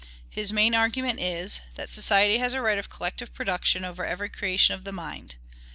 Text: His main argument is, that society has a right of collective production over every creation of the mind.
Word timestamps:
His 0.31 0.51
main 0.51 0.73
argument 0.73 1.19
is, 1.19 1.61
that 1.75 1.87
society 1.87 2.39
has 2.39 2.55
a 2.55 2.61
right 2.63 2.79
of 2.79 2.89
collective 2.89 3.35
production 3.35 3.85
over 3.85 4.03
every 4.03 4.29
creation 4.29 4.73
of 4.73 4.83
the 4.83 4.91
mind. 4.91 5.35